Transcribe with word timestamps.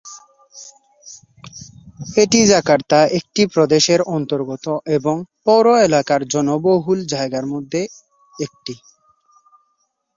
এটি 2.17 2.39
জাকার্তা 2.47 2.99
একটি 3.17 3.41
প্রদেশের 3.53 3.99
অন্তর্গত 4.09 4.65
এবং 4.97 5.15
পৌর 5.45 5.65
এলাকার 5.81 6.21
জনবহুল 6.33 6.99
জায়গার 7.13 7.45
মধ্যে 7.45 7.81
একটি। 8.35 8.73